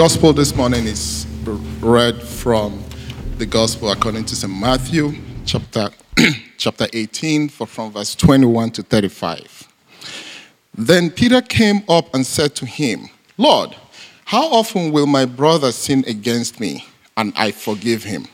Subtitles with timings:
[0.00, 1.26] gospel this morning is
[1.82, 2.82] read from
[3.36, 4.50] the gospel according to St.
[4.50, 5.12] Matthew,
[5.44, 5.90] chapter,
[6.56, 9.68] chapter 18, from verse 21 to 35.
[10.72, 13.76] Then Peter came up and said to him, Lord,
[14.24, 16.86] how often will my brother sin against me
[17.18, 18.26] and I forgive him?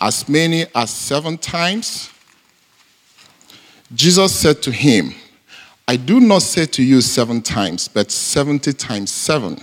[0.00, 2.10] As many as seven times?
[3.94, 5.14] Jesus said to him,
[5.86, 9.62] I do not say to you seven times, but 70 times seven.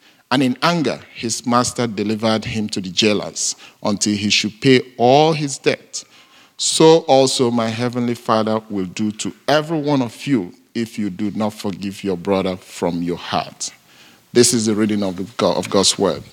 [0.31, 5.33] And in anger, his master delivered him to the jailers until he should pay all
[5.33, 6.05] his debt.
[6.55, 11.31] So also my heavenly Father will do to every one of you if you do
[11.31, 13.73] not forgive your brother from your heart.
[14.31, 16.23] This is the reading of, God, of God's word.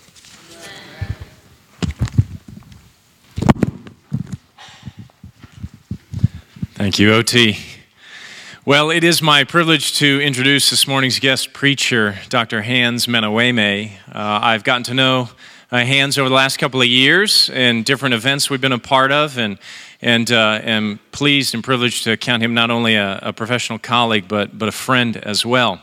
[6.75, 7.59] Thank you, OT.
[8.69, 12.61] Well, it is my privilege to introduce this morning's guest preacher, Dr.
[12.61, 13.93] Hans Madueme.
[14.09, 15.31] Uh, I've gotten to know
[15.73, 19.11] uh, Hans over the last couple of years in different events we've been a part
[19.11, 19.59] of, and
[20.03, 24.29] and uh, am pleased and privileged to count him not only a, a professional colleague
[24.29, 25.81] but but a friend as well.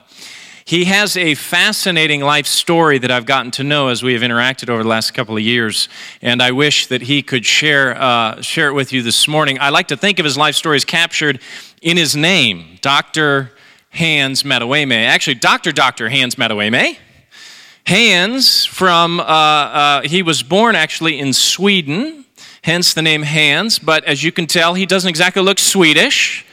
[0.68, 4.68] He has a fascinating life story that I've gotten to know as we have interacted
[4.68, 5.88] over the last couple of years,
[6.24, 9.60] and I wish that he could share uh, share it with you this morning.
[9.60, 11.40] I like to think of his life story as captured
[11.84, 13.52] in his name, Dr.
[13.92, 15.06] Hans Madueme.
[15.06, 15.72] Actually, Dr.
[15.72, 16.10] Dr.
[16.10, 16.98] Hans Madueme.
[17.86, 22.26] Hans from, uh, uh, he was born actually in Sweden,
[22.64, 26.44] hence the name Hans, but as you can tell, he doesn't exactly look Swedish.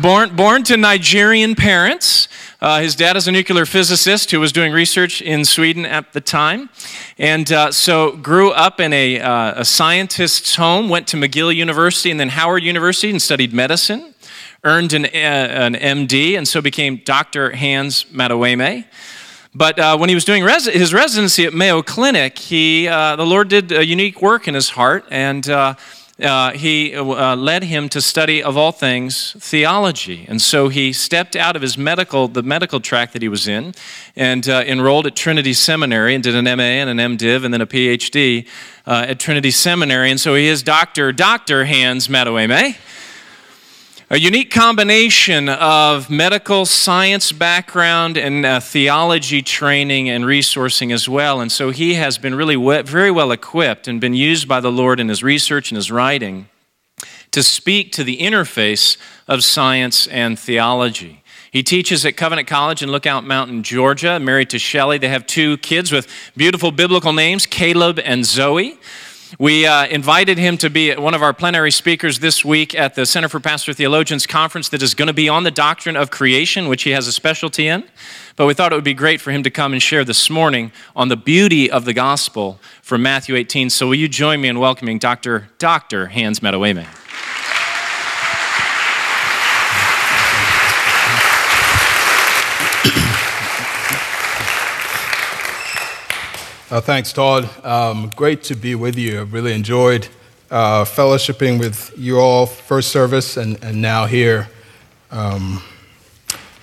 [0.00, 2.28] Born, born to Nigerian parents.
[2.64, 6.20] Uh, his dad is a nuclear physicist who was doing research in Sweden at the
[6.22, 6.70] time.
[7.18, 12.10] And uh, so grew up in a, uh, a scientist's home, went to McGill University
[12.10, 14.14] and then Howard University and studied medicine
[14.64, 17.54] earned an, uh, an MD, and so became Dr.
[17.54, 18.86] Hans Madueme.
[19.54, 23.26] But uh, when he was doing res- his residency at Mayo Clinic, he, uh, the
[23.26, 25.74] Lord did a unique work in his heart, and uh,
[26.20, 30.26] uh he uh, led him to study, of all things, theology.
[30.28, 33.74] And so he stepped out of his medical, the medical track that he was in,
[34.14, 37.60] and uh, enrolled at Trinity Seminary and did an MA and an MDiv and then
[37.60, 38.46] a PhD
[38.86, 40.10] at Trinity Seminary.
[40.10, 41.12] And so he is Dr.
[41.12, 41.64] Dr.
[41.64, 42.76] Hans Madueme
[44.14, 51.40] a unique combination of medical science background and uh, theology training and resourcing as well.
[51.40, 54.70] And so he has been really we- very well equipped and been used by the
[54.70, 56.48] Lord in his research and his writing
[57.32, 58.96] to speak to the interface
[59.26, 61.24] of science and theology.
[61.50, 64.96] He teaches at Covenant College in Lookout Mountain, Georgia, married to Shelley.
[64.96, 66.06] They have two kids with
[66.36, 68.78] beautiful biblical names, Caleb and Zoe.
[69.38, 73.04] We uh, invited him to be one of our plenary speakers this week at the
[73.04, 76.68] Center for Pastor Theologians conference that is going to be on the doctrine of creation,
[76.68, 77.82] which he has a specialty in.
[78.36, 80.70] But we thought it would be great for him to come and share this morning
[80.94, 83.70] on the beauty of the gospel from Matthew 18.
[83.70, 85.48] So will you join me in welcoming Dr.
[85.58, 86.06] Dr.
[86.06, 86.86] Hans Madueme?
[96.74, 97.48] Uh, thanks, Todd.
[97.64, 99.20] Um, great to be with you.
[99.20, 100.08] I've really enjoyed
[100.50, 104.48] uh, fellowshipping with you all, first service and, and now here.
[105.12, 105.62] Um,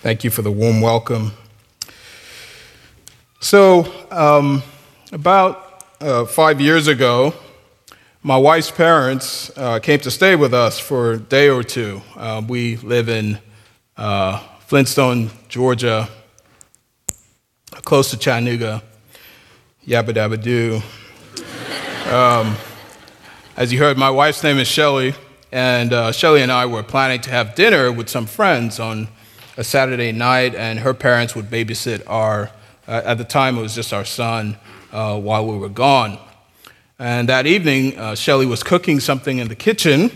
[0.02, 1.32] thank you for the warm welcome.
[3.40, 4.64] So, um,
[5.14, 7.34] about uh, five years ago,
[8.22, 12.02] my wife's parents uh, came to stay with us for a day or two.
[12.18, 13.40] Uh, we live in
[13.96, 16.10] uh, Flintstone, Georgia,
[17.86, 18.84] close to Chattanooga.
[19.88, 20.80] Yabba dabba doo.
[22.14, 22.56] Um,
[23.58, 25.16] as you heard, my wife's name is Shelly,
[25.52, 29.08] and uh, Shelly and I were planning to have dinner with some friends on
[29.58, 32.52] a Saturday night, and her parents would babysit our,
[32.88, 34.56] uh, at the time, it was just our son
[34.92, 36.20] uh, while we were gone.
[37.00, 40.12] And that evening, uh, Shelly was cooking something in the kitchen,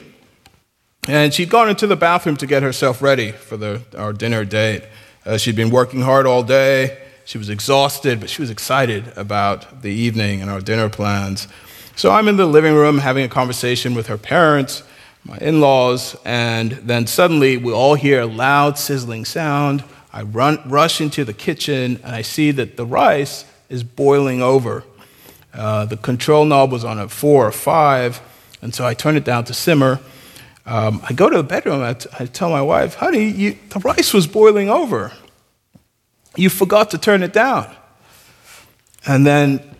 [1.07, 4.83] and she'd gone into the bathroom to get herself ready for the, our dinner date.
[5.25, 6.99] Uh, she'd been working hard all day.
[7.25, 11.47] She was exhausted, but she was excited about the evening and our dinner plans.
[11.95, 14.83] So I'm in the living room having a conversation with her parents,
[15.23, 19.83] my in laws, and then suddenly we all hear a loud, sizzling sound.
[20.13, 24.83] I run, rush into the kitchen, and I see that the rice is boiling over.
[25.51, 28.21] Uh, the control knob was on a four or five,
[28.61, 29.99] and so I turn it down to simmer.
[30.67, 33.79] Um, I go to the bedroom, I, t- I tell my wife, honey, you, the
[33.79, 35.11] rice was boiling over.
[36.35, 37.73] You forgot to turn it down.
[39.07, 39.75] And then,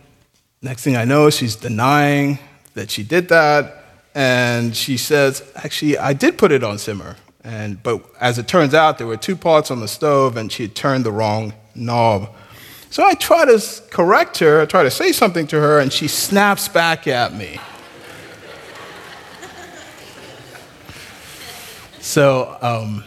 [0.62, 2.38] next thing I know, she's denying
[2.74, 7.16] that she did that, and she says, actually, I did put it on simmer.
[7.44, 10.64] And, but as it turns out, there were two pots on the stove, and she
[10.64, 12.34] had turned the wrong knob.
[12.90, 16.08] So I try to correct her, I try to say something to her, and she
[16.08, 17.58] snaps back at me.
[22.00, 23.04] so um,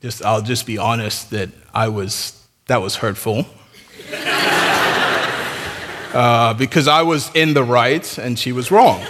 [0.00, 3.46] just, I'll just be honest that I was, that was hurtful.
[6.12, 9.04] uh, because I was in the right and she was wrong.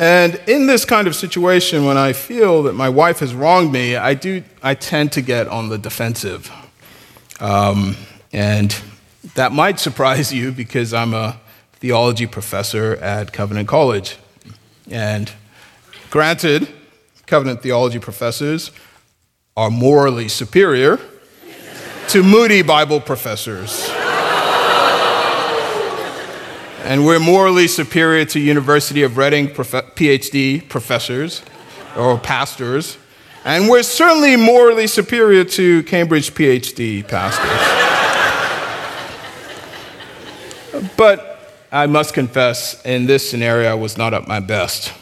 [0.00, 3.96] And in this kind of situation, when I feel that my wife has wronged me,
[3.96, 6.50] I, do, I tend to get on the defensive.
[7.40, 7.96] Um,
[8.32, 8.74] and
[9.34, 11.40] that might surprise you because I'm a
[11.74, 14.16] theology professor at Covenant College.
[14.88, 15.30] And
[16.10, 16.68] granted,
[17.26, 18.70] Covenant theology professors
[19.58, 21.00] are morally superior
[22.06, 23.90] to Moody Bible professors.
[26.84, 31.42] and we're morally superior to University of Reading prof- PhD professors
[31.96, 32.98] or pastors
[33.44, 37.50] and we're certainly morally superior to Cambridge PhD pastors.
[40.96, 44.92] but I must confess, in this scenario, I was not at my best.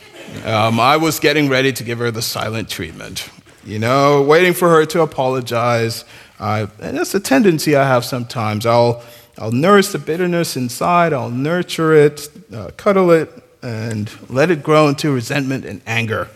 [0.46, 3.28] Um, I was getting ready to give her the silent treatment,
[3.66, 6.04] you know, waiting for her to apologize.
[6.38, 8.64] and that's a tendency I have sometimes.
[8.64, 9.02] I'll,
[9.38, 13.30] I'll nurse the bitterness inside, I'll nurture it, uh, cuddle it,
[13.62, 16.28] and let it grow into resentment and anger.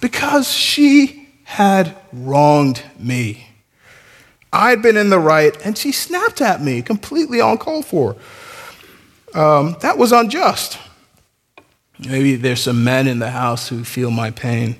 [0.00, 3.48] Because she had wronged me.
[4.52, 8.16] I'd been in the right, and she snapped at me, completely uncalled for.
[9.34, 10.78] Um, that was unjust.
[11.98, 14.76] Maybe there's some men in the house who feel my pain.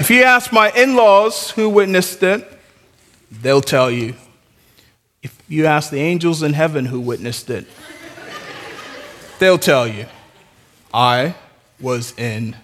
[0.00, 2.48] If you ask my in laws who witnessed it,
[3.32, 4.14] they'll tell you.
[5.24, 7.66] If you ask the angels in heaven who witnessed it,
[9.40, 10.06] they'll tell you.
[10.94, 11.34] I
[11.80, 12.54] was in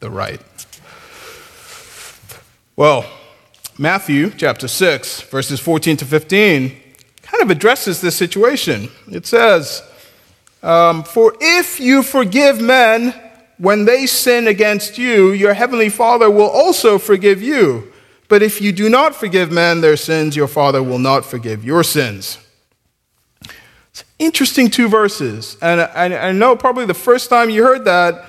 [0.00, 0.40] the right.
[2.74, 3.04] Well,
[3.76, 6.74] Matthew chapter 6, verses 14 to 15,
[7.20, 8.88] kind of addresses this situation.
[9.12, 9.82] It says,
[10.62, 13.12] um, For if you forgive men
[13.58, 17.92] when they sin against you, your heavenly Father will also forgive you.
[18.28, 21.82] But if you do not forgive men their sins, your Father will not forgive your
[21.82, 22.38] sins.
[23.90, 25.56] It's interesting two verses.
[25.60, 28.26] And I, know probably the first time you heard that,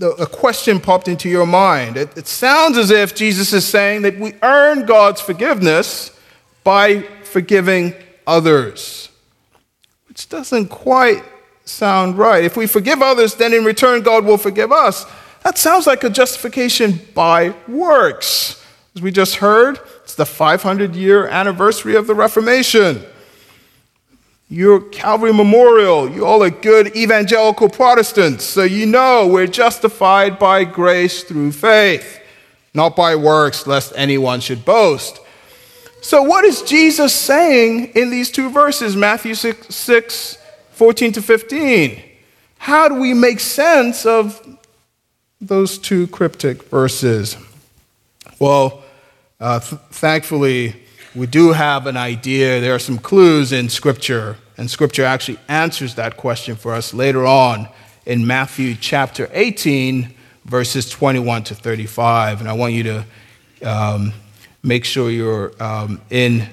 [0.00, 1.96] a question popped into your mind.
[1.96, 6.16] It sounds as if Jesus is saying that we earn God's forgiveness
[6.62, 7.94] by forgiving
[8.26, 9.08] others,
[10.08, 11.24] which doesn't quite
[11.66, 12.44] sound right.
[12.44, 15.04] If we forgive others, then in return, God will forgive us.
[15.42, 18.64] That sounds like a justification by works.
[18.94, 23.04] As we just heard, it's the 500 year anniversary of the Reformation.
[24.48, 26.08] You're Calvary Memorial.
[26.08, 28.44] You all are good evangelical Protestants.
[28.44, 32.20] So you know we're justified by grace through faith,
[32.72, 35.20] not by works, lest anyone should boast.
[36.00, 40.38] So, what is Jesus saying in these two verses, Matthew 6, 6
[40.76, 42.02] 14 to 15?
[42.58, 44.58] How do we make sense of
[45.40, 47.38] those two cryptic verses?
[48.38, 48.82] Well,
[49.40, 50.76] uh, th- thankfully,
[51.14, 52.60] we do have an idea.
[52.60, 57.24] There are some clues in Scripture, and Scripture actually answers that question for us later
[57.24, 57.70] on
[58.04, 60.12] in Matthew chapter 18,
[60.44, 62.40] verses 21 to 35.
[62.40, 63.06] And I want you to
[63.62, 64.12] um,
[64.62, 66.46] make sure you're um, in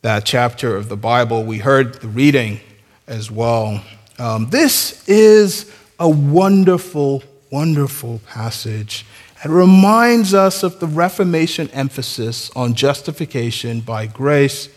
[0.00, 1.44] that chapter of the Bible.
[1.44, 2.60] We heard the reading
[3.08, 3.82] as well.
[4.18, 9.04] Um, this is a wonderful, wonderful passage.
[9.44, 14.68] It reminds us of the Reformation emphasis on justification by grace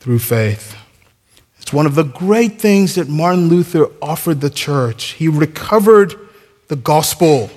[0.00, 0.76] through faith.
[1.60, 5.12] It's one of the great things that Martin Luther offered the church.
[5.12, 6.14] He recovered
[6.68, 7.50] the gospel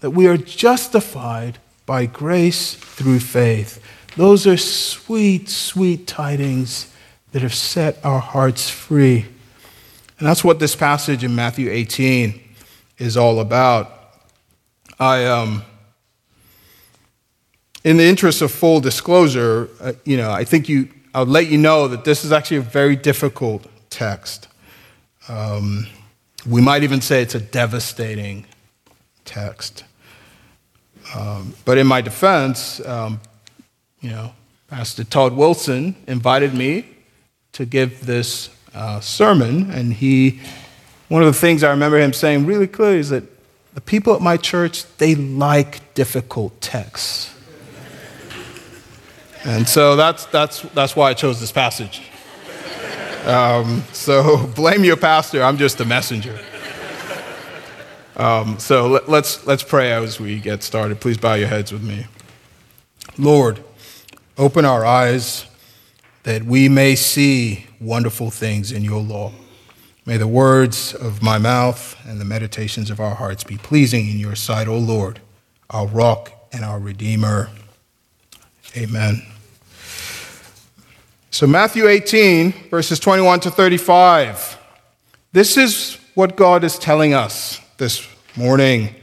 [0.00, 3.82] that we are justified by grace through faith.
[4.16, 6.89] Those are sweet, sweet tidings
[7.32, 9.26] that have set our hearts free.
[10.18, 12.40] And that's what this passage in Matthew 18
[12.98, 13.90] is all about.
[14.98, 15.62] I, um,
[17.84, 21.56] in the interest of full disclosure, uh, you know, I think you, I'll let you
[21.56, 24.48] know that this is actually a very difficult text.
[25.28, 25.86] Um,
[26.46, 28.44] we might even say it's a devastating
[29.24, 29.84] text.
[31.14, 33.20] Um, but in my defense, um,
[34.00, 34.34] you know,
[34.68, 36.84] Pastor Todd Wilson invited me
[37.52, 40.40] to give this uh, sermon, and he,
[41.08, 43.24] one of the things I remember him saying really clearly is that
[43.74, 47.34] the people at my church they like difficult texts,
[49.44, 52.02] and so that's that's that's why I chose this passage.
[53.24, 55.42] Um, so blame your pastor.
[55.42, 56.38] I'm just a messenger.
[58.16, 61.00] Um, so let, let's, let's pray as we get started.
[61.00, 62.06] Please bow your heads with me.
[63.16, 63.64] Lord,
[64.36, 65.46] open our eyes
[66.22, 69.32] that we may see wonderful things in your law.
[70.06, 74.18] May the words of my mouth and the meditations of our hearts be pleasing in
[74.18, 75.20] your sight, O Lord,
[75.70, 77.50] our rock and our redeemer.
[78.76, 79.22] Amen.
[81.30, 84.58] So, Matthew 18, verses 21 to 35.
[85.32, 88.94] This is what God is telling us this morning.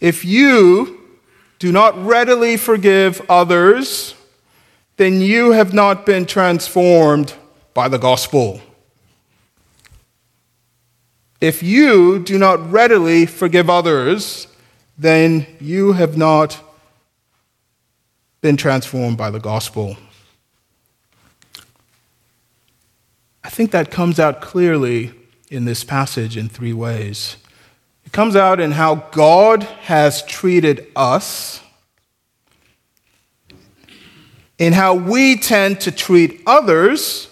[0.00, 1.00] If you
[1.58, 4.14] do not readily forgive others,
[4.96, 7.34] then you have not been transformed
[7.74, 8.60] by the gospel.
[11.40, 14.46] If you do not readily forgive others,
[14.96, 16.62] then you have not
[18.40, 19.96] been transformed by the gospel.
[23.44, 25.12] I think that comes out clearly
[25.50, 27.36] in this passage in three ways.
[28.04, 31.60] It comes out in how God has treated us,
[34.58, 37.28] in how we tend to treat others,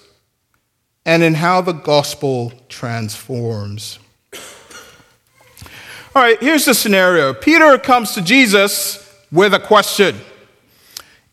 [1.07, 3.99] and in how the gospel transforms.
[6.17, 9.01] All right, here's the scenario Peter comes to Jesus
[9.33, 10.21] with a question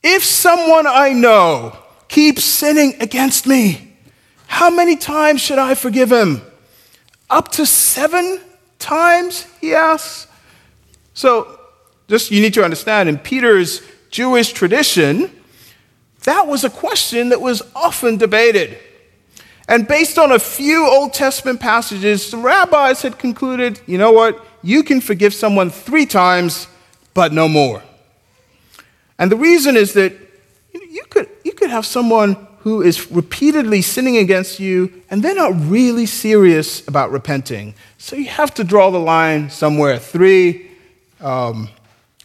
[0.03, 3.95] If someone I know keeps sinning against me,
[4.47, 6.41] how many times should I forgive him?
[7.29, 8.41] Up to seven
[8.79, 10.27] times, he asks.
[11.13, 11.59] So,
[12.09, 15.31] just you need to understand, in Peter's Jewish tradition,
[16.23, 18.77] that was a question that was often debated.
[19.67, 24.45] And based on a few Old Testament passages, the rabbis had concluded you know what?
[24.63, 26.67] You can forgive someone three times,
[27.13, 27.81] but no more.
[29.17, 30.13] And the reason is that
[30.73, 35.53] you could, you could have someone who is repeatedly sinning against you and they're not
[35.69, 37.73] really serious about repenting.
[37.97, 39.97] So you have to draw the line somewhere.
[39.97, 40.69] Three
[41.19, 41.69] um,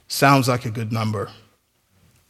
[0.09, 1.31] sounds like a good number.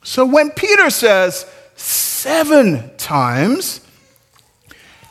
[0.06, 3.80] So when Peter says seven times,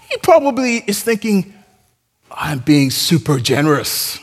[0.10, 1.54] he probably is thinking,
[2.32, 4.18] I'm being super generous.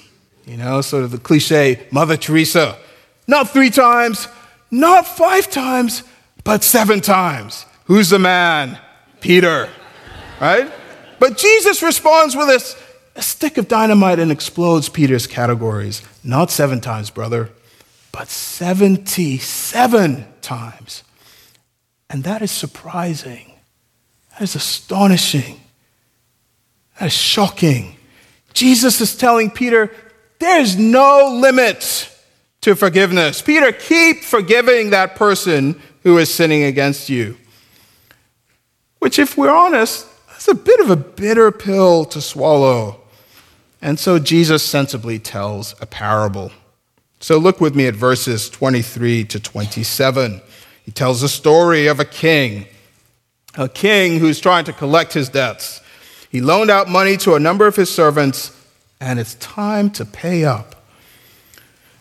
[0.47, 2.79] You know, sort of the cliche Mother Teresa.
[3.27, 4.29] Not three times,
[4.71, 6.05] not five times,
[6.43, 7.67] but seven times.
[7.85, 8.79] Who's the man?
[9.21, 9.69] Peter.
[10.41, 10.73] Right?
[11.19, 16.01] But Jesus responds with a, a stick of dynamite and explodes Peter's categories.
[16.25, 17.51] Not seven times, brother,
[18.13, 21.03] but 77 times.
[22.11, 23.55] And that is surprising.
[24.33, 25.61] That is astonishing.
[27.01, 27.97] That is shocking.
[28.53, 29.91] Jesus is telling Peter,
[30.39, 32.11] there's no limit
[32.61, 33.41] to forgiveness.
[33.41, 37.37] Peter, keep forgiving that person who is sinning against you.
[38.99, 43.01] Which, if we're honest, that's a bit of a bitter pill to swallow.
[43.81, 46.53] And so Jesus sensibly tells a parable.
[47.23, 50.43] So look with me at verses 23 to 27.
[50.85, 52.67] He tells the story of a king,
[53.55, 55.81] a king who's trying to collect his debts.
[56.31, 58.51] He loaned out money to a number of his servants,
[59.01, 60.85] and it's time to pay up.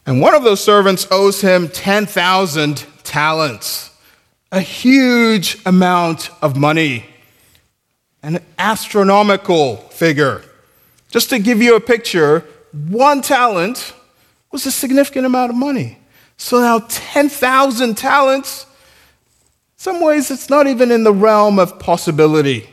[0.07, 3.91] And one of those servants owes him 10,000 talents
[4.51, 7.05] a huge amount of money,
[8.23, 10.41] an astronomical figure.
[11.11, 13.93] Just to give you a picture, one talent
[14.51, 15.97] was a significant amount of money.
[16.37, 18.65] So now 10,000 talents,
[19.77, 22.69] some ways, it's not even in the realm of possibility.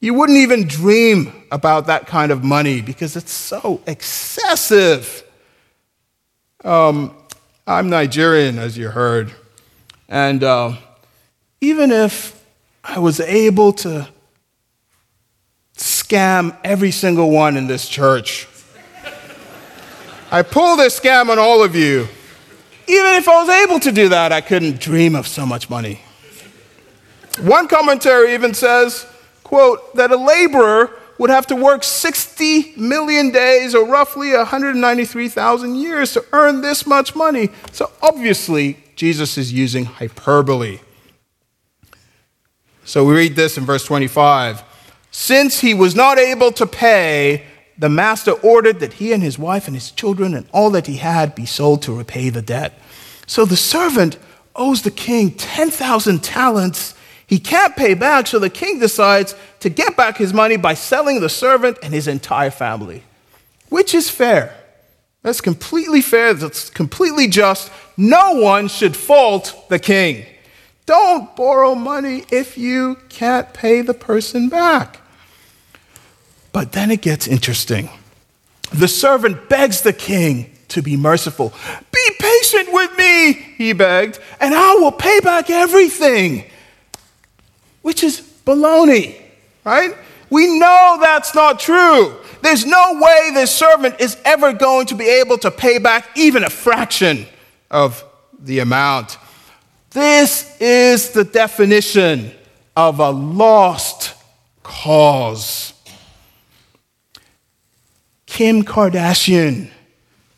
[0.00, 5.24] You wouldn't even dream about that kind of money because it's so excessive.
[6.64, 7.16] Um,
[7.66, 9.32] I'm Nigerian, as you heard.
[10.08, 10.76] And uh,
[11.60, 12.44] even if
[12.84, 14.08] I was able to
[15.76, 18.46] scam every single one in this church,
[20.36, 22.06] I pulled this scam on all of you.
[22.86, 26.02] Even if I was able to do that, I couldn't dream of so much money.
[27.40, 29.06] One commentary even says,
[29.44, 36.12] quote, that a laborer would have to work 60 million days or roughly 193,000 years
[36.12, 37.48] to earn this much money.
[37.72, 40.80] So obviously, Jesus is using hyperbole.
[42.84, 44.62] So we read this in verse 25.
[45.10, 47.46] Since he was not able to pay,
[47.78, 50.96] the master ordered that he and his wife and his children and all that he
[50.96, 52.78] had be sold to repay the debt.
[53.26, 54.18] So the servant
[54.54, 56.94] owes the king 10,000 talents.
[57.26, 61.20] He can't pay back, so the king decides to get back his money by selling
[61.20, 63.02] the servant and his entire family,
[63.68, 64.56] which is fair.
[65.22, 66.34] That's completely fair.
[66.34, 67.70] That's completely just.
[67.96, 70.24] No one should fault the king.
[70.86, 75.00] Don't borrow money if you can't pay the person back.
[76.56, 77.90] But then it gets interesting.
[78.72, 81.52] The servant begs the king to be merciful.
[81.92, 86.44] Be patient with me, he begged, and I will pay back everything.
[87.82, 89.20] Which is baloney,
[89.64, 89.94] right?
[90.30, 92.16] We know that's not true.
[92.40, 96.42] There's no way this servant is ever going to be able to pay back even
[96.42, 97.26] a fraction
[97.70, 98.02] of
[98.38, 99.18] the amount.
[99.90, 102.32] This is the definition
[102.74, 104.14] of a lost
[104.62, 105.74] cause.
[108.36, 109.70] Kim Kardashian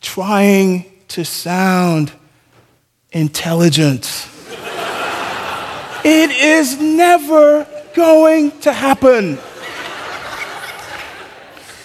[0.01, 2.13] trying to sound
[3.11, 4.29] intelligent.
[6.05, 9.37] it is never going to happen.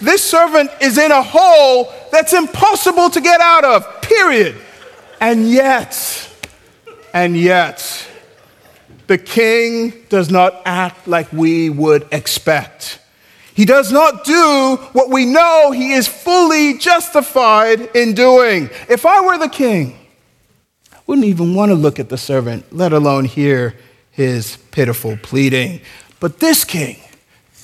[0.00, 4.54] This servant is in a hole that's impossible to get out of, period.
[5.20, 6.30] And yet,
[7.12, 8.08] and yet,
[9.08, 13.00] the king does not act like we would expect.
[13.54, 18.68] He does not do what we know he is fully justified in doing.
[18.88, 19.96] If I were the king,
[20.92, 23.76] I wouldn't even want to look at the servant, let alone hear
[24.10, 25.80] his pitiful pleading.
[26.18, 26.96] But this king,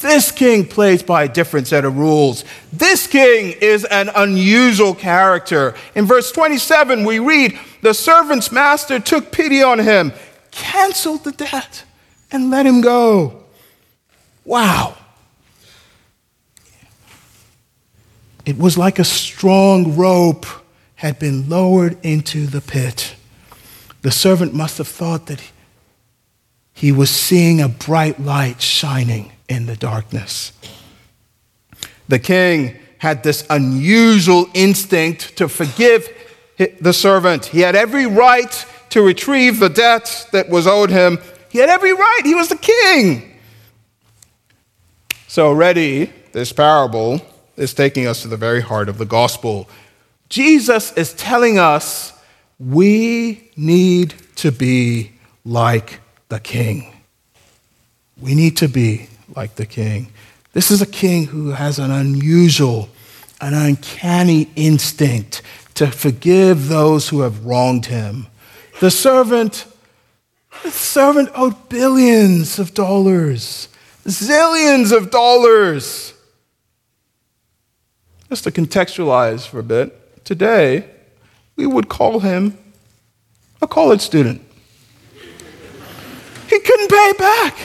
[0.00, 2.44] this king plays by a different set of rules.
[2.72, 5.74] This king is an unusual character.
[5.96, 10.12] In verse 27, we read, The servant's master took pity on him,
[10.53, 11.85] canceled the debt,
[12.31, 13.42] and let him go.
[14.44, 14.96] Wow.
[18.50, 20.44] It was like a strong rope
[20.96, 23.14] had been lowered into the pit.
[24.02, 25.40] The servant must have thought that
[26.72, 30.52] he was seeing a bright light shining in the darkness.
[32.08, 36.08] The king had this unusual instinct to forgive
[36.80, 37.46] the servant.
[37.46, 41.20] He had every right to retrieve the debt that was owed him.
[41.50, 42.22] He had every right.
[42.24, 43.38] He was the king.
[45.28, 47.24] So, already, this parable
[47.56, 49.68] is taking us to the very heart of the gospel.
[50.28, 52.12] Jesus is telling us
[52.58, 55.12] we need to be
[55.44, 56.94] like the king.
[58.20, 60.12] We need to be like the king.
[60.52, 62.88] This is a king who has an unusual,
[63.40, 65.42] an uncanny instinct
[65.74, 68.26] to forgive those who have wronged him.
[68.80, 69.64] The servant,
[70.62, 73.68] the servant owed billions of dollars,
[74.04, 76.14] zillions of dollars.
[78.30, 80.88] Just to contextualize for a bit, today
[81.56, 82.56] we would call him
[83.60, 84.40] a college student.
[86.48, 87.58] He couldn't pay back.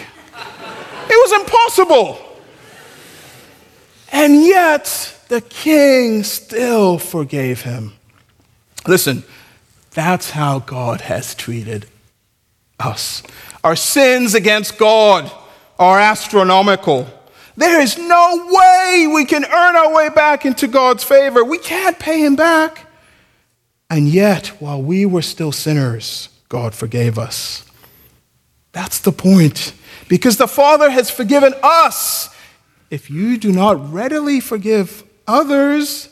[1.08, 2.20] It was impossible.
[4.12, 7.94] And yet, the king still forgave him.
[8.88, 9.24] Listen,
[9.92, 11.86] that's how God has treated
[12.80, 13.22] us.
[13.64, 15.32] Our sins against God
[15.78, 17.08] are astronomical.
[17.58, 21.44] There is no way we can earn our way back into God's favor.
[21.44, 22.88] We can't pay Him back.
[23.90, 27.64] And yet, while we were still sinners, God forgave us.
[28.72, 29.74] That's the point.
[30.10, 32.30] Because the Father has forgiven us.
[32.90, 36.10] If you do not readily forgive others,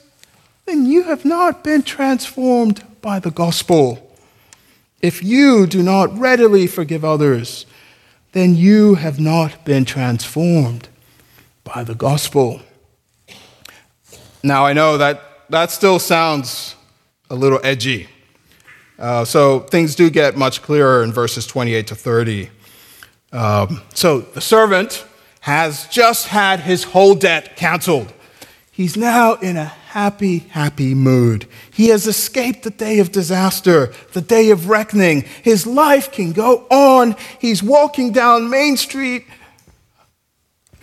[0.65, 4.15] then you have not been transformed by the gospel.
[5.01, 7.65] If you do not readily forgive others,
[8.31, 10.87] then you have not been transformed
[11.63, 12.61] by the gospel.
[14.43, 16.75] Now, I know that that still sounds
[17.29, 18.07] a little edgy.
[18.99, 22.49] Uh, so things do get much clearer in verses 28 to 30.
[23.31, 25.05] Um, so the servant
[25.41, 28.13] has just had his whole debt canceled.
[28.71, 31.47] He's now in a happy, happy mood.
[31.71, 35.21] He has escaped the day of disaster, the day of reckoning.
[35.43, 37.15] His life can go on.
[37.39, 39.25] He's walking down Main Street.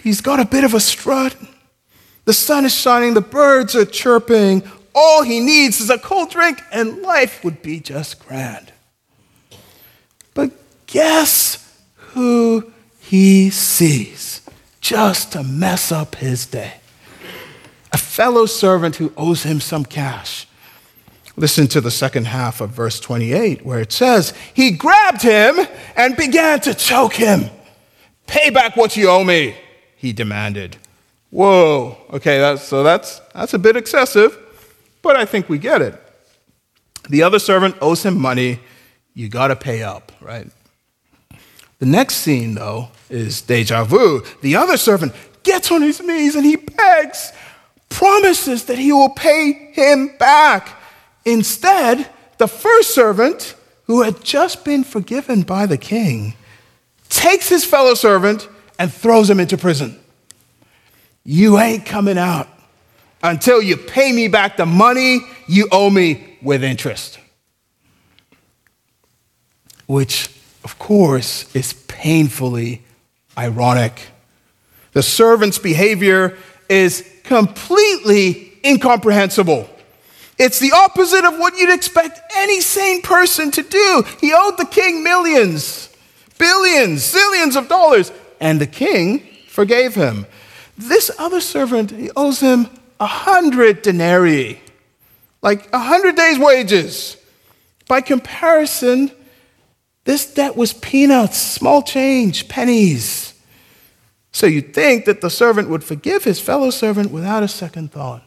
[0.03, 1.37] He's got a bit of a strut.
[2.25, 4.63] The sun is shining, the birds are chirping.
[4.95, 8.73] All he needs is a cold drink, and life would be just grand.
[10.35, 10.51] But
[10.87, 14.43] guess who he sees
[14.81, 16.75] just to mess up his day?
[17.93, 20.47] A fellow servant who owes him some cash.
[21.37, 25.59] Listen to the second half of verse 28, where it says, He grabbed him
[25.97, 27.49] and began to choke him.
[28.27, 29.57] Pay back what you owe me,
[30.01, 30.79] he demanded.
[31.29, 34.35] Whoa, okay, that's, so that's, that's a bit excessive,
[35.03, 35.95] but I think we get it.
[37.11, 38.61] The other servant owes him money.
[39.13, 40.49] You got to pay up, right?
[41.81, 44.23] The next scene, though, is deja vu.
[44.41, 47.35] The other servant gets on his knees and he begs,
[47.91, 50.81] promises that he will pay him back.
[51.27, 52.09] Instead,
[52.39, 56.33] the first servant, who had just been forgiven by the king,
[57.11, 58.49] takes his fellow servant
[58.81, 60.01] and throws him into prison.
[61.23, 62.49] You ain't coming out
[63.23, 67.19] until you pay me back the money you owe me with interest.
[69.87, 70.31] Which,
[70.65, 72.83] of course, is painfully
[73.37, 74.09] ironic.
[74.93, 76.39] The servant's behavior
[76.71, 79.69] is completely incomprehensible.
[80.39, 84.05] It's the opposite of what you'd expect any sane person to do.
[84.23, 85.95] He owed the king millions,
[86.39, 90.27] billions, zillions of dollars, and the king forgave him.
[90.77, 94.61] This other servant, he owes him a hundred denarii,
[95.43, 97.17] like a hundred days' wages.
[97.87, 99.11] By comparison,
[100.05, 103.35] this debt was peanuts, small change, pennies.
[104.33, 108.23] So you'd think that the servant would forgive his fellow servant without a second thought.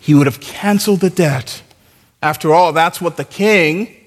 [0.00, 1.62] He would have canceled the debt.
[2.22, 3.99] After all, that's what the king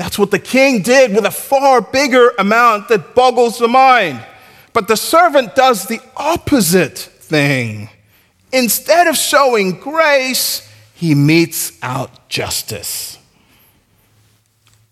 [0.00, 4.24] that's what the king did with a far bigger amount that boggles the mind.
[4.72, 7.90] But the servant does the opposite thing.
[8.50, 13.18] Instead of showing grace, he metes out justice.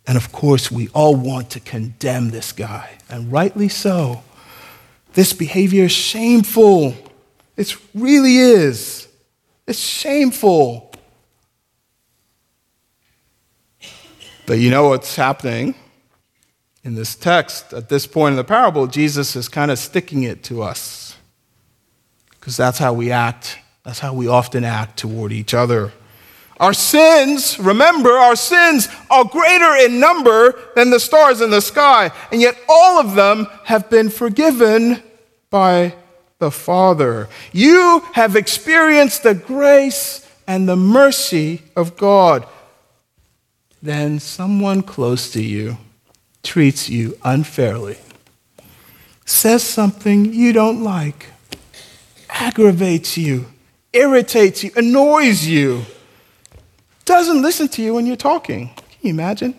[0.07, 4.23] And of course, we all want to condemn this guy, and rightly so.
[5.15, 6.95] This behavior is shameful.
[7.57, 9.09] It really is.
[9.67, 10.88] It's shameful.
[14.49, 15.77] But you know what's happening?
[16.89, 20.43] in this text, at this point in the parable, Jesus is kind of sticking it
[20.45, 21.17] to us.
[22.31, 25.93] Because that's how we act, that's how we often act toward each other.
[26.59, 32.11] Our sins, remember, our sins are greater in number than the stars in the sky,
[32.33, 35.03] and yet all of them have been forgiven
[35.51, 35.95] by
[36.39, 37.29] the Father.
[37.53, 42.47] You have experienced the grace and the mercy of God.
[43.89, 45.79] Then someone close to you
[46.43, 47.97] treats you unfairly,
[49.25, 51.29] says something you don't like,
[52.29, 53.47] aggravates you,
[53.95, 55.87] irritates you, annoys you,
[57.07, 58.69] doesn't listen to you when you're talking.
[58.77, 59.59] Can you imagine?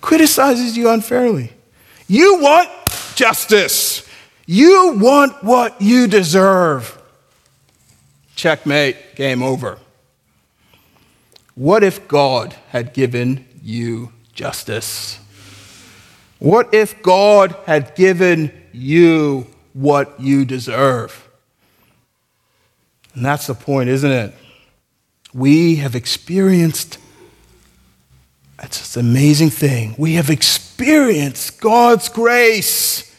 [0.00, 1.52] Criticizes you unfairly.
[2.08, 2.70] You want
[3.14, 4.08] justice.
[4.46, 6.98] You want what you deserve.
[8.36, 9.78] Checkmate, game over.
[11.54, 15.18] What if God had given you justice?
[16.38, 21.28] What if God had given you what you deserve?
[23.14, 24.34] And that's the point, isn't it?
[25.32, 26.98] We have experienced,
[28.60, 29.94] it's an amazing thing.
[29.96, 33.16] We have experienced God's grace.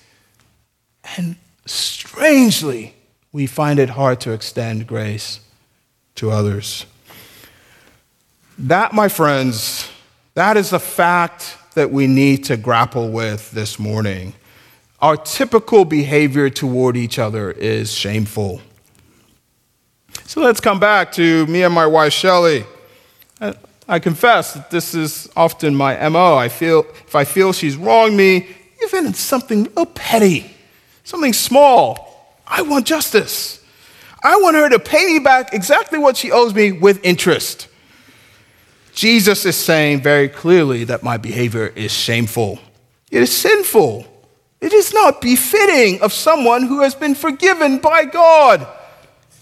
[1.17, 2.95] And strangely,
[3.31, 5.39] we find it hard to extend grace
[6.15, 6.85] to others.
[8.57, 9.89] That, my friends,
[10.33, 14.33] that is a fact that we need to grapple with this morning.
[15.01, 18.61] Our typical behavior toward each other is shameful.
[20.23, 22.65] So let's come back to me and my wife, Shelley.
[23.87, 26.37] I confess that this is often my MO.
[26.37, 28.47] I feel, if I feel she's wronged me,
[28.83, 30.49] even in something real petty,
[31.03, 33.63] something small, I want justice.
[34.23, 37.67] I want her to pay me back exactly what she owes me with interest.
[38.95, 42.59] Jesus is saying very clearly that my behavior is shameful.
[43.11, 44.07] It is sinful.
[44.61, 48.65] It is not befitting of someone who has been forgiven by God.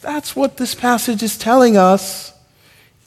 [0.01, 2.33] That's what this passage is telling us.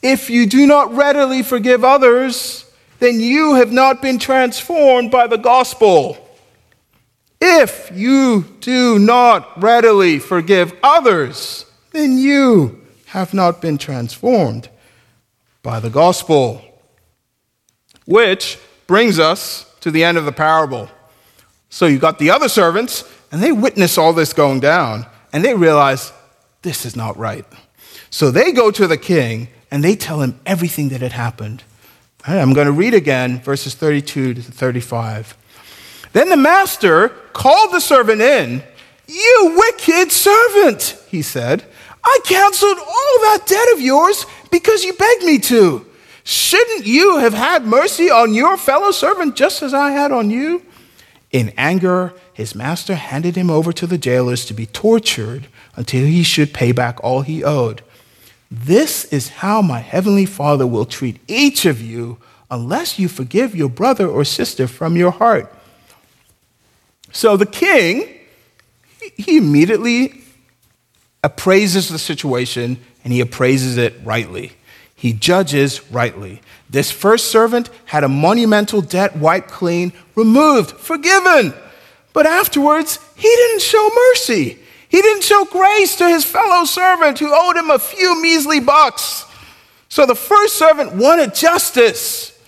[0.01, 2.65] If you do not readily forgive others,
[2.99, 6.17] then you have not been transformed by the gospel.
[7.41, 14.69] If you do not readily forgive others, then you have not been transformed
[15.67, 16.61] by the gospel.
[18.05, 20.89] Which brings us to the end of the parable.
[21.67, 23.03] So you got the other servants,
[23.33, 26.13] and they witness all this going down, and they realize
[26.61, 27.45] this is not right.
[28.09, 31.63] So they go to the king and they tell him everything that had happened.
[32.25, 35.35] I'm going to read again verses 32 to 35.
[36.13, 38.63] Then the master called the servant in.
[39.05, 41.65] You wicked servant, he said.
[42.07, 45.85] I canceled all that debt of yours because you begged me to.
[46.23, 50.61] Shouldn't you have had mercy on your fellow servant just as I had on you?
[51.31, 56.23] In anger, his master handed him over to the jailers to be tortured until he
[56.23, 57.81] should pay back all he owed.
[58.51, 62.17] This is how my heavenly Father will treat each of you
[62.49, 65.53] unless you forgive your brother or sister from your heart.
[67.11, 68.19] So the king,
[69.15, 70.23] he immediately
[71.27, 74.53] appraises the situation and he appraises it rightly.
[74.95, 76.41] He judges rightly.
[76.69, 81.53] This first servant had a monumental debt wiped clean, removed, forgiven.
[82.13, 84.57] But afterwards, he didn't show mercy.
[84.87, 89.25] He didn't show grace to his fellow servant who owed him a few measly bucks.
[89.89, 92.39] So the first servant wanted justice.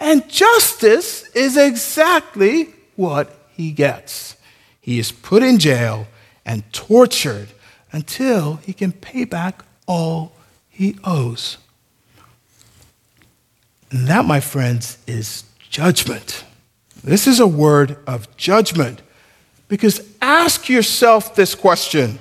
[0.00, 4.36] And justice is exactly what he gets.
[4.80, 6.06] He is put in jail
[6.46, 7.48] and tortured
[7.94, 10.32] until he can pay back all
[10.68, 11.58] he owes.
[13.92, 16.44] And that, my friends, is judgment.
[17.04, 19.00] This is a word of judgment.
[19.68, 22.18] Because ask yourself this question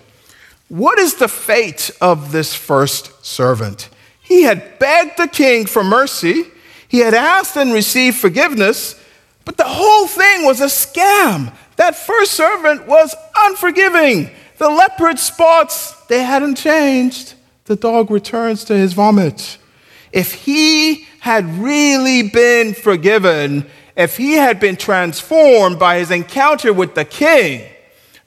[0.69, 3.89] What is the fate of this first servant?
[4.21, 6.45] He had begged the king for mercy,
[6.87, 9.01] he had asked and received forgiveness,
[9.43, 11.51] but the whole thing was a scam.
[11.77, 14.29] That first servant was unforgiving.
[14.57, 17.33] The leopard spots, they hadn't changed.
[17.65, 19.57] The dog returns to his vomit.
[20.11, 26.95] If he had really been forgiven, if he had been transformed by his encounter with
[26.95, 27.67] the king,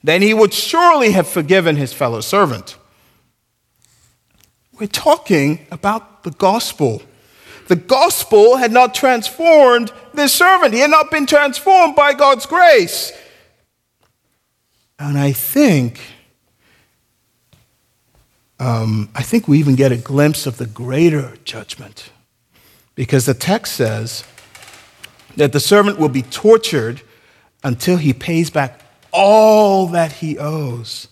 [0.03, 2.77] then he would surely have forgiven his fellow servant.
[4.79, 7.01] We're talking about the gospel.
[7.67, 13.11] The gospel had not transformed this servant, he had not been transformed by God's grace.
[14.99, 15.99] And I think,
[18.59, 22.11] um, I think we even get a glimpse of the greater judgment.
[22.95, 24.23] Because the text says,
[25.37, 27.01] that the servant will be tortured
[27.63, 31.07] until he pays back all that he owes.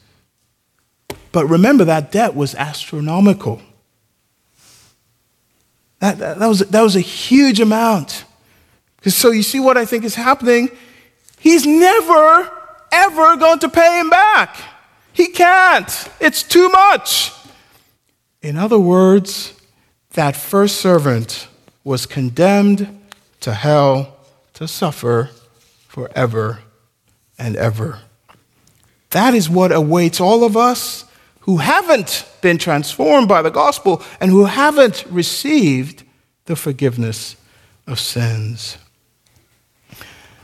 [1.32, 3.62] But remember, that debt was astronomical.
[6.00, 8.26] That, that, that, was, that was a huge amount.
[9.04, 10.70] So you see what I think is happening?
[11.40, 12.52] He's never,
[12.92, 14.58] ever going to pay him back.
[15.14, 16.10] He can't.
[16.20, 17.32] It's too much.
[18.46, 19.60] In other words,
[20.12, 21.48] that first servant
[21.84, 22.88] was condemned
[23.40, 24.18] to hell
[24.54, 25.32] to suffer
[25.88, 26.60] forever
[27.40, 28.02] and ever.
[29.10, 31.06] That is what awaits all of us
[31.40, 36.04] who haven't been transformed by the gospel and who haven't received
[36.46, 37.38] the forgiveness
[37.88, 38.78] of sins.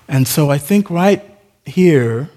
[0.07, 1.21] And so I think right
[1.67, 2.31] here,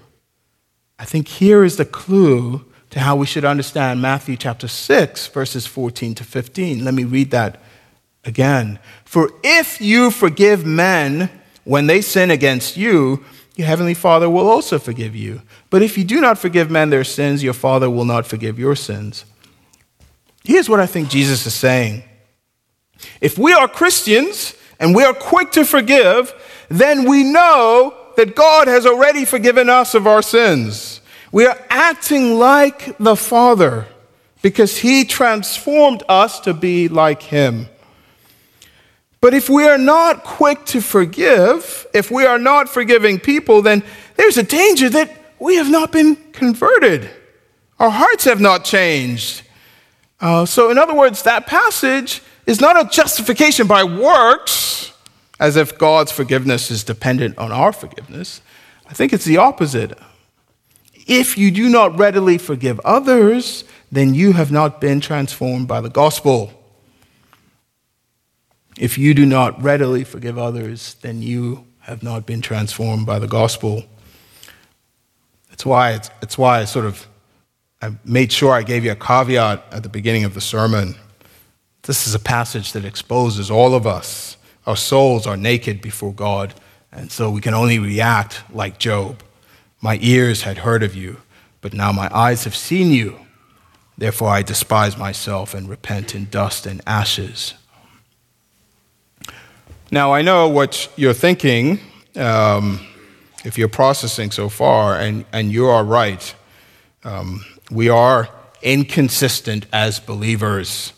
[0.99, 2.63] I think here is the clue
[2.95, 6.85] to how we should understand Matthew chapter 6, verses 14 to 15.
[6.85, 7.61] Let me read that
[8.23, 8.79] again.
[9.03, 11.29] For if you forgive men,
[11.65, 13.25] when they sin against you,
[13.57, 15.41] your heavenly Father will also forgive you.
[15.69, 18.77] But if you do not forgive men their sins, your Father will not forgive your
[18.77, 19.25] sins.
[20.45, 22.01] Here's what I think Jesus is saying
[23.19, 26.33] If we are Christians and we are quick to forgive,
[26.69, 31.01] then we know that God has already forgiven us of our sins.
[31.35, 33.87] We are acting like the Father
[34.41, 37.67] because He transformed us to be like Him.
[39.19, 43.83] But if we are not quick to forgive, if we are not forgiving people, then
[44.15, 47.09] there's a danger that we have not been converted.
[47.81, 49.41] Our hearts have not changed.
[50.21, 54.93] Uh, so, in other words, that passage is not a justification by works,
[55.37, 58.39] as if God's forgiveness is dependent on our forgiveness.
[58.87, 59.99] I think it's the opposite.
[61.05, 65.89] If you do not readily forgive others, then you have not been transformed by the
[65.89, 66.51] gospel.
[68.77, 73.27] If you do not readily forgive others, then you have not been transformed by the
[73.27, 73.83] gospel.
[75.49, 77.07] That's why, it's, it's why I sort of
[77.81, 80.95] I made sure I gave you a caveat at the beginning of the sermon.
[81.83, 86.55] This is a passage that exposes all of us Our souls are naked before God,
[86.91, 89.21] and so we can only react like Job.
[89.85, 91.17] My ears had heard of you,
[91.61, 93.19] but now my eyes have seen you.
[93.99, 97.53] Therefore, I despise myself and repent in dust and ashes.
[99.91, 101.81] Now, I know what you're thinking
[102.15, 102.79] um,
[103.43, 106.33] if you're processing so far, and, and you are right.
[107.03, 108.27] Um, we are
[108.63, 110.93] inconsistent as believers.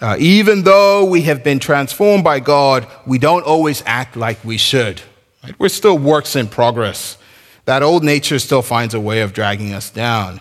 [0.00, 4.56] Uh, even though we have been transformed by God, we don't always act like we
[4.56, 5.02] should.
[5.42, 5.58] Right?
[5.58, 7.16] We're still works in progress.
[7.70, 10.40] That old nature still finds a way of dragging us down.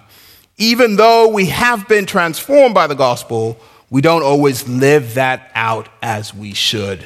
[0.58, 3.60] Even though we have been transformed by the gospel,
[3.92, 7.06] we don't always live that out as we should.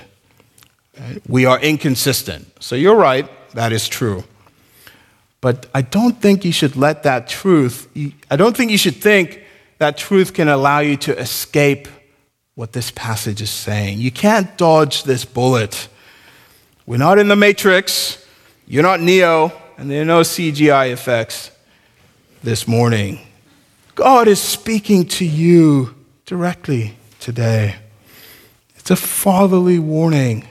[1.27, 2.47] We are inconsistent.
[2.63, 4.23] So you're right, that is true.
[5.41, 7.89] But I don't think you should let that truth,
[8.31, 9.43] I don't think you should think
[9.79, 11.89] that truth can allow you to escape
[12.55, 13.99] what this passage is saying.
[13.99, 15.89] You can't dodge this bullet.
[16.85, 18.25] We're not in the Matrix,
[18.65, 21.51] you're not Neo, and there are no CGI effects
[22.43, 23.19] this morning.
[23.95, 27.75] God is speaking to you directly today.
[28.75, 30.47] It's a fatherly warning.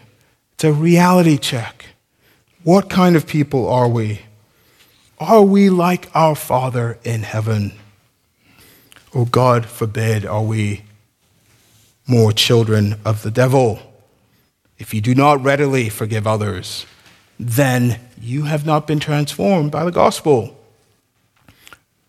[0.55, 1.87] It's a reality check.
[2.65, 4.23] What kind of people are we?
[5.19, 7.73] Are we like our Father in heaven?
[9.13, 10.83] Or, God forbid, are we
[12.07, 13.81] more children of the devil?
[14.79, 16.87] If you do not readily forgive others,
[17.43, 20.57] then you have not been transformed by the gospel.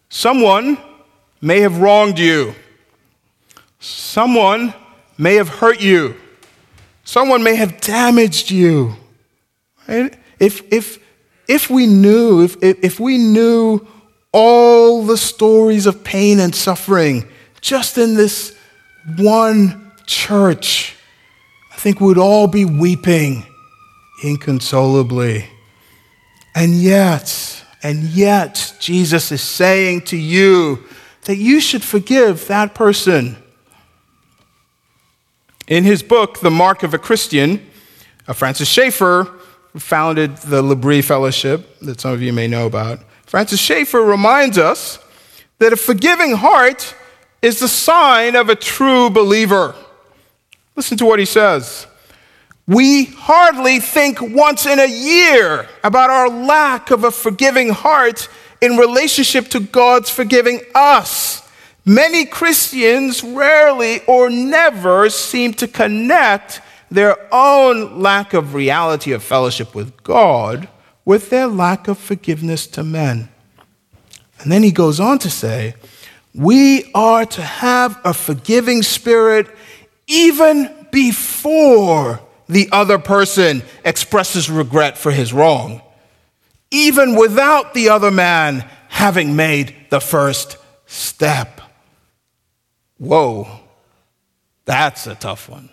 [0.09, 0.77] Someone
[1.41, 2.53] may have wronged you.
[3.79, 4.75] Someone
[5.17, 6.15] may have hurt you.
[7.03, 8.95] Someone may have damaged you.
[9.87, 10.15] Right?
[10.39, 10.99] If, if,
[11.47, 13.85] if we knew, if, if we knew
[14.31, 17.27] all the stories of pain and suffering
[17.59, 18.55] just in this
[19.17, 20.95] one church,
[21.71, 23.47] I think we'd all be weeping
[24.23, 25.45] inconsolably.
[26.55, 30.83] And yet, and yet, Jesus is saying to you
[31.25, 33.37] that you should forgive that person
[35.67, 37.65] in his book, The Mark of a Christian,
[38.27, 39.31] uh, Francis Schaeffer
[39.77, 42.99] founded the L'Abri Fellowship that some of you may know about.
[43.25, 44.99] Francis Schaeffer reminds us
[45.59, 46.95] that a forgiving heart
[47.41, 49.73] is the sign of a true believer.
[50.75, 51.87] Listen to what he says.
[52.65, 58.29] We hardly think once in a year about our lack of a forgiving heart
[58.61, 61.41] in relationship to God's forgiving us.
[61.85, 69.75] Many Christians rarely or never seem to connect their own lack of reality of fellowship
[69.75, 70.69] with God
[71.03, 73.27] with their lack of forgiveness to men.
[74.39, 75.75] And then he goes on to say,
[76.33, 79.47] We are to have a forgiving spirit
[80.07, 82.21] even before
[82.53, 85.81] the other person expresses regret for his wrong,
[86.71, 91.61] even without the other man having made the first step.
[92.97, 93.47] Whoa,
[94.65, 95.69] that's a tough one.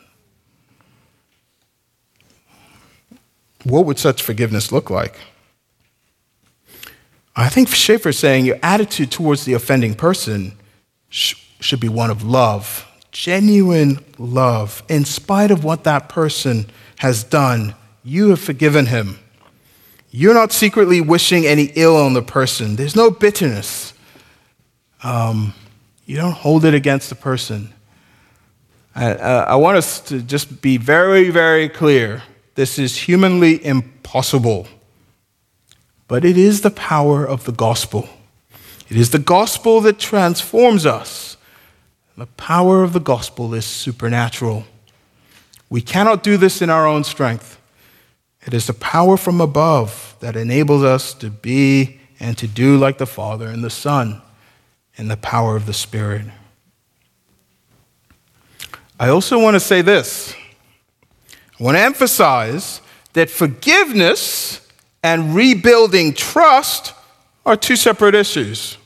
[3.64, 5.16] What would such forgiveness look like?
[7.36, 10.52] I think Schaeffer's saying your attitude towards the offending person
[11.08, 14.82] sh- should be one of love, genuine love.
[14.88, 16.66] In spite of what that person
[16.98, 19.18] has done, you have forgiven him.
[20.10, 23.94] You're not secretly wishing any ill on the person, there's no bitterness.
[25.02, 25.54] Um,
[26.04, 27.72] you don't hold it against the person.
[28.94, 32.22] I, uh, I want us to just be very, very clear.
[32.54, 34.66] This is humanly impossible.
[36.08, 38.08] But it is the power of the gospel.
[38.88, 41.36] It is the gospel that transforms us.
[42.20, 44.64] The power of the gospel is supernatural.
[45.70, 47.58] We cannot do this in our own strength.
[48.42, 52.98] It is the power from above that enables us to be and to do like
[52.98, 54.20] the Father and the Son
[54.96, 56.26] in the power of the Spirit.
[58.98, 60.34] I also want to say this
[61.58, 62.82] I want to emphasize
[63.14, 64.68] that forgiveness
[65.02, 66.92] and rebuilding trust
[67.46, 68.76] are two separate issues.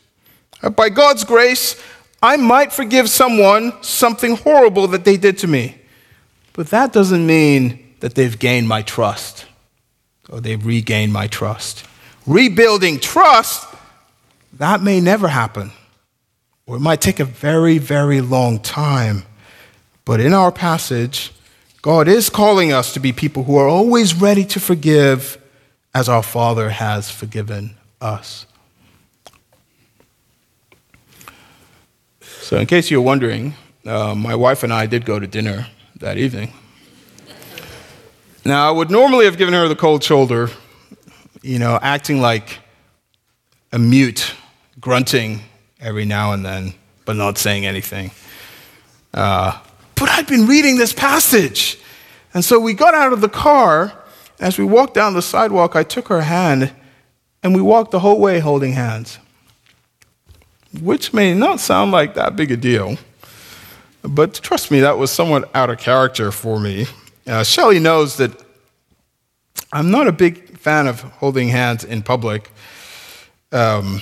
[0.77, 1.83] By God's grace,
[2.25, 5.77] I might forgive someone something horrible that they did to me,
[6.55, 9.45] but that doesn't mean that they've gained my trust
[10.31, 11.85] or they've regained my trust.
[12.27, 13.69] Rebuilding trust,
[14.55, 15.71] that may never happen
[16.67, 19.25] or it might take a very, very long time.
[20.07, 21.31] But in our passage,
[21.83, 25.37] God is calling us to be people who are always ready to forgive
[25.95, 28.47] as our Father has forgiven us.
[32.45, 33.55] So, in case you're wondering,
[33.87, 35.67] uh, my wife and I did go to dinner
[36.01, 36.53] that evening.
[38.45, 40.51] Now, I would normally have given her the cold shoulder,
[41.41, 42.59] you know, acting like
[43.73, 44.35] a mute,
[44.79, 45.41] grunting
[45.81, 46.75] every now and then,
[47.07, 48.11] but not saying anything.
[49.15, 49.59] Uh,
[49.95, 51.79] but I'd been reading this passage.
[52.35, 53.99] And so we got out of the car.
[54.39, 56.75] As we walked down the sidewalk, I took her hand
[57.43, 59.19] and we walked the whole way holding hands,
[60.81, 62.97] which may not sound like that big a deal.
[64.03, 66.87] But trust me, that was somewhat out of character for me.
[67.27, 68.33] Uh, Shelley knows that
[69.73, 72.51] I'm not a big fan of holding hands in public.
[73.51, 74.01] Um,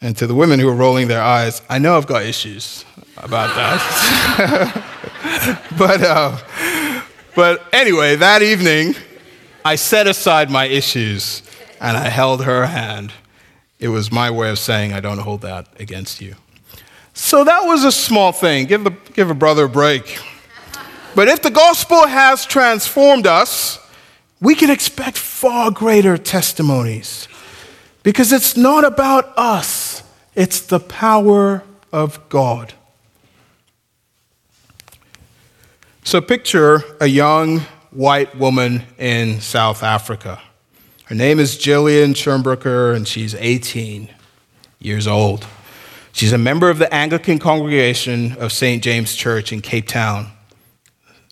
[0.00, 2.84] and to the women who are rolling their eyes, I know I've got issues
[3.16, 4.82] about that.
[5.78, 6.36] but, uh,
[7.34, 8.94] but anyway, that evening,
[9.64, 11.42] I set aside my issues
[11.80, 13.12] and I held her hand.
[13.78, 16.34] It was my way of saying, I don't hold that against you.
[17.12, 18.66] So that was a small thing.
[18.66, 20.18] Give, the, give a brother a break.
[21.14, 23.78] But if the gospel has transformed us,
[24.40, 27.26] we can expect far greater testimonies
[28.02, 30.02] because it's not about us,
[30.34, 32.74] it's the power of God.
[36.04, 37.60] So picture a young
[37.90, 40.40] white woman in South Africa.
[41.06, 44.08] Her name is Jillian Schirmbrucker, and she's 18
[44.80, 45.46] years old.
[46.10, 48.82] She's a member of the Anglican congregation of St.
[48.82, 50.32] James Church in Cape Town.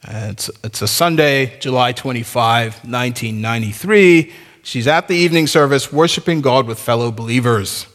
[0.06, 4.32] It's, it's a Sunday, July 25, 1993.
[4.62, 7.88] She's at the evening service worshiping God with fellow believers.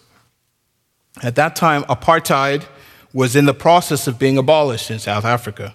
[1.24, 2.66] At that time, apartheid
[3.14, 5.74] was in the process of being abolished in South Africa.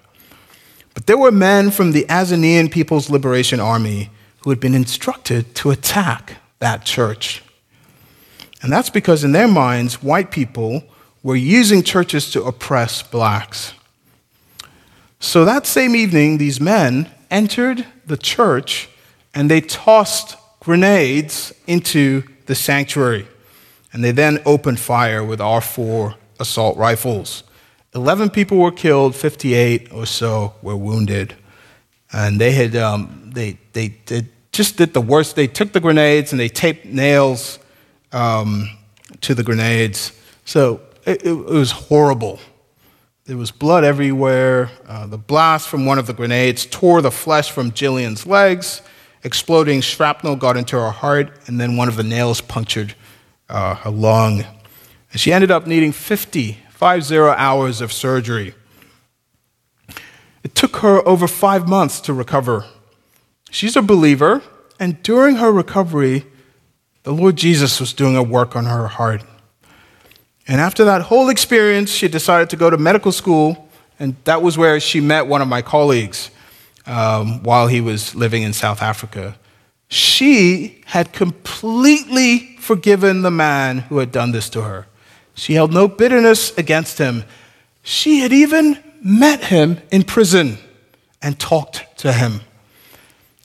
[0.92, 4.10] But there were men from the Azanian People's Liberation Army
[4.44, 7.42] who had been instructed to attack that church.
[8.62, 10.84] And that's because, in their minds, white people
[11.22, 13.72] were using churches to oppress blacks.
[15.18, 18.90] So that same evening, these men entered the church
[19.34, 23.26] and they tossed grenades into the sanctuary.
[23.94, 27.44] And they then opened fire with R4 assault rifles.
[27.94, 31.34] 11 people were killed, 58 or so were wounded.
[32.12, 35.36] And they had, um, they, they, they, just did the worst.
[35.36, 37.58] They took the grenades and they taped nails
[38.12, 38.70] um,
[39.20, 40.12] to the grenades.
[40.44, 42.38] So it, it was horrible.
[43.24, 44.70] There was blood everywhere.
[44.86, 48.80] Uh, the blast from one of the grenades tore the flesh from Jillian's legs.
[49.24, 52.94] Exploding shrapnel got into her heart, and then one of the nails punctured
[53.48, 54.44] uh, her lung.
[55.10, 58.54] And she ended up needing 50, 50 hours of surgery.
[60.42, 62.66] It took her over five months to recover.
[63.54, 64.42] She's a believer,
[64.80, 66.26] and during her recovery,
[67.04, 69.22] the Lord Jesus was doing a work on her heart.
[70.48, 73.68] And after that whole experience, she decided to go to medical school,
[74.00, 76.32] and that was where she met one of my colleagues
[76.84, 79.36] um, while he was living in South Africa.
[79.86, 84.88] She had completely forgiven the man who had done this to her.
[85.36, 87.22] She held no bitterness against him.
[87.84, 90.58] She had even met him in prison
[91.22, 92.40] and talked to him.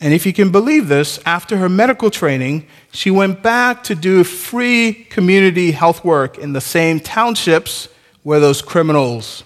[0.01, 4.23] And if you can believe this, after her medical training, she went back to do
[4.23, 7.89] free community health work in the same townships
[8.23, 9.43] where those criminals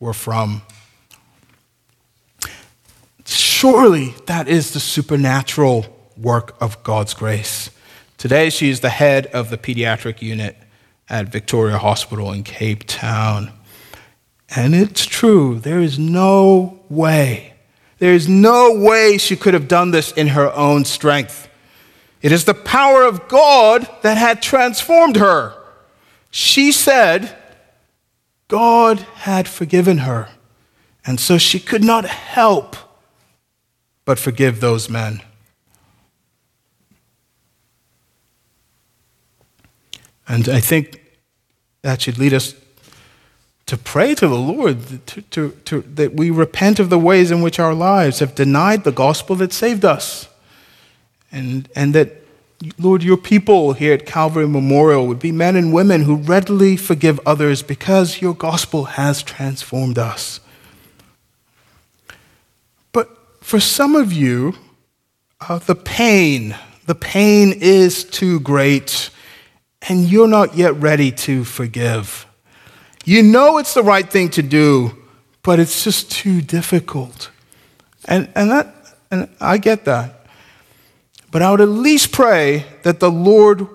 [0.00, 0.62] were from.
[3.24, 5.86] Surely that is the supernatural
[6.16, 7.70] work of God's grace.
[8.18, 10.56] Today, she is the head of the pediatric unit
[11.08, 13.52] at Victoria Hospital in Cape Town.
[14.54, 17.51] And it's true, there is no way
[18.02, 21.48] there is no way she could have done this in her own strength.
[22.20, 25.54] It is the power of God that had transformed her.
[26.28, 27.38] She said
[28.48, 30.30] God had forgiven her,
[31.06, 32.74] and so she could not help
[34.04, 35.22] but forgive those men.
[40.26, 41.00] And I think
[41.82, 42.56] that should lead us
[43.66, 47.42] to pray to the Lord to, to, to, that we repent of the ways in
[47.42, 50.28] which our lives have denied the gospel that saved us.
[51.30, 52.22] And, and that,
[52.78, 57.18] Lord, your people here at Calvary Memorial would be men and women who readily forgive
[57.24, 60.40] others because your gospel has transformed us.
[62.92, 63.08] But
[63.40, 64.54] for some of you,
[65.40, 66.56] uh, the pain,
[66.86, 69.10] the pain is too great,
[69.88, 72.26] and you're not yet ready to forgive.
[73.04, 74.96] You know it's the right thing to do,
[75.42, 77.30] but it's just too difficult.
[78.04, 78.74] And, and, that,
[79.10, 80.26] and I get that.
[81.30, 83.66] But I would at least pray that the Lord,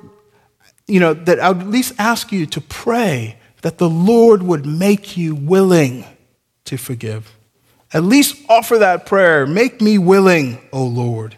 [0.87, 4.65] you know, that I would at least ask you to pray that the Lord would
[4.65, 6.05] make you willing
[6.65, 7.35] to forgive.
[7.93, 9.45] At least offer that prayer.
[9.47, 11.35] Make me willing, O Lord.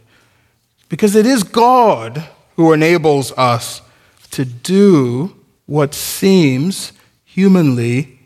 [0.90, 3.82] Because it is God who enables us
[4.32, 5.36] to do
[5.66, 6.92] what seems
[7.40, 8.20] humanly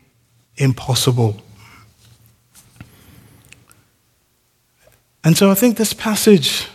[0.56, 1.40] impossible.
[5.22, 6.66] And so I think this passage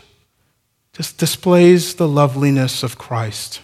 [0.93, 3.59] just displays the loveliness of Christ,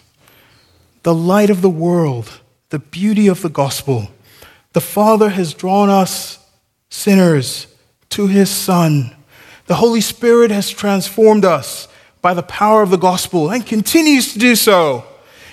[1.04, 4.10] the light of the world, the beauty of the gospel.
[4.74, 6.38] The Father has drawn us
[6.90, 7.68] sinners
[8.10, 9.16] to his Son.
[9.68, 11.88] The Holy Spirit has transformed us
[12.20, 15.06] by the power of the gospel and continues to do so.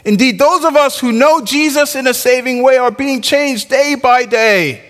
[0.05, 3.95] Indeed, those of us who know Jesus in a saving way are being changed day
[3.95, 4.83] by day.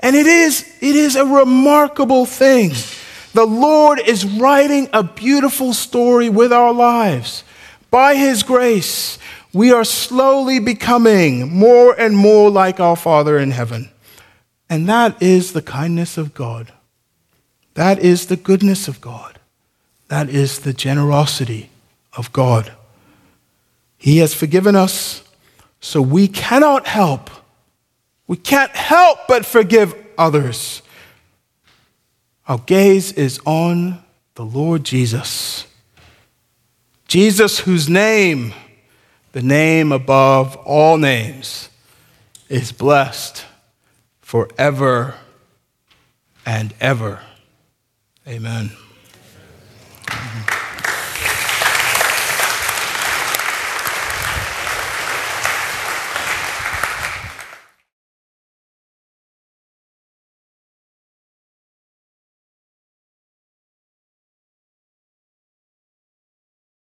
[0.00, 2.72] And it is, it is a remarkable thing.
[3.32, 7.44] The Lord is writing a beautiful story with our lives.
[7.90, 9.18] By His grace,
[9.52, 13.90] we are slowly becoming more and more like our Father in heaven.
[14.68, 16.72] And that is the kindness of God.
[17.74, 19.38] That is the goodness of God.
[20.08, 21.70] That is the generosity
[22.16, 22.72] of God.
[23.98, 25.22] He has forgiven us,
[25.80, 27.30] so we cannot help.
[28.26, 30.82] We can't help but forgive others.
[32.48, 34.02] Our gaze is on
[34.34, 35.66] the Lord Jesus.
[37.08, 38.52] Jesus, whose name,
[39.32, 41.68] the name above all names,
[42.48, 43.44] is blessed
[44.20, 45.14] forever
[46.44, 47.20] and ever.
[48.26, 48.70] Amen.